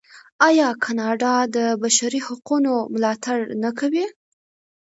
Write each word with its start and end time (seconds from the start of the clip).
آیا 0.47 0.67
کاناډا 0.83 1.35
د 1.55 1.57
بشري 1.83 2.19
حقونو 2.27 2.73
ملاتړ 2.93 3.37
نه 3.63 3.71
کوي؟ 3.79 4.05